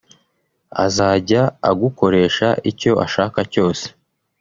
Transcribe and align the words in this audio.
azajya 0.85 1.41
agukoresha 1.69 2.47
icyo 2.71 2.91
ashaka 3.05 3.39
cyose 3.53 3.85